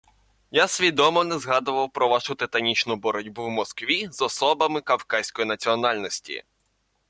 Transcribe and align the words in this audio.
Я 0.51 0.67
свідомо 0.67 1.23
не 1.23 1.39
згадував 1.39 1.89
про 1.91 2.07
вашу 2.07 2.35
титанічну 2.35 2.95
боротьбу 2.95 3.43
в 3.45 3.49
Москві 3.49 4.07
з 4.11 4.21
«особами 4.21 4.81
кавказької 4.81 5.47
національності» 5.47 6.43